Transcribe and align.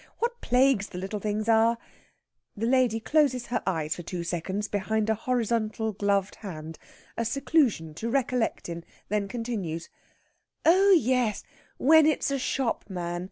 What 0.17 0.41
plagues 0.41 0.87
the 0.87 0.97
little 0.97 1.19
things 1.19 1.47
are!" 1.47 1.77
The 2.57 2.65
lady 2.65 2.99
closes 2.99 3.45
her 3.45 3.61
eyes 3.67 3.95
for 3.95 4.01
two 4.01 4.23
seconds 4.23 4.67
behind 4.67 5.11
a 5.11 5.13
horizontal 5.13 5.93
gloved 5.93 6.37
hand, 6.37 6.79
a 7.17 7.23
seclusion 7.23 7.93
to 7.93 8.09
recollect 8.09 8.67
in; 8.67 8.83
then 9.09 9.27
continues: 9.27 9.89
"Oh 10.65 10.89
yes, 10.99 11.43
when 11.77 12.07
it's 12.07 12.31
a 12.31 12.39
shopman. 12.39 13.19